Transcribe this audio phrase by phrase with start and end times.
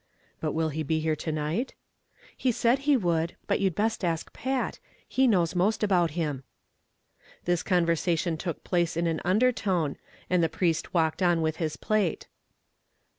[0.39, 1.75] "But will he be here to night?"
[2.35, 6.43] "He said he would; but you'd best ask Pat, he knows most about him."
[7.45, 11.77] This conversation took place in an under tone, and the priest walked on with his
[11.77, 12.27] plate.